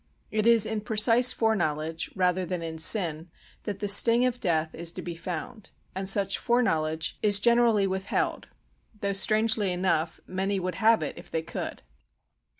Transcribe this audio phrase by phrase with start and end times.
[0.31, 3.29] It is in precise fore knowledge, rather than in sin,
[3.65, 7.85] that the sting of death is to be found; and such fore knowledge is generally
[7.85, 8.47] withheld;
[9.01, 11.83] though, strangely enough, many would have it if they could.